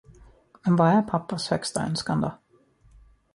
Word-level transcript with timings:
Men 0.63 0.75
vad 0.75 0.89
är 0.89 1.01
pappas 1.01 1.49
högsta 1.49 1.81
önskan 1.85 2.21
då? 2.21 2.39